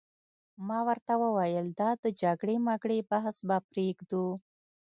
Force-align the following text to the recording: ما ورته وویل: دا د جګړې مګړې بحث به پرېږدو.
ما 0.67 0.79
ورته 0.87 1.13
وویل: 1.23 1.67
دا 1.79 1.89
د 2.03 2.05
جګړې 2.21 2.55
مګړې 2.67 2.99
بحث 3.09 3.37
به 3.47 3.57
پرېږدو. 3.69 4.25